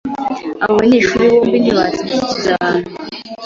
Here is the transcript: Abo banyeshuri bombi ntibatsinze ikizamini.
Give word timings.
Abo 0.63 0.73
banyeshuri 0.81 1.31
bombi 1.31 1.57
ntibatsinze 1.59 2.15
ikizamini. 2.23 2.89